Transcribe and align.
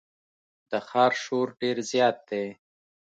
د 0.69 0.71
ښار 0.87 1.11
شور 1.23 1.47
ډېر 1.61 1.77
زیات 1.91 2.17
دی. 2.29 2.47